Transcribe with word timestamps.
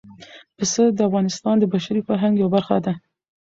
پسه 0.57 0.83
د 0.97 0.99
افغانستان 1.09 1.55
د 1.59 1.63
بشري 1.73 2.01
فرهنګ 2.07 2.33
یوه 2.37 2.51
برخه 2.55 2.77
ده. 2.85 2.93